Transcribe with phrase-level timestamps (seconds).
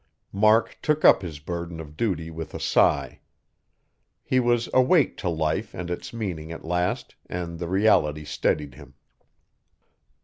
[0.33, 3.19] Mark took up his burden of duty with a sigh.
[4.23, 8.95] He was awake to life and its meaning at last, and the reality steadied him.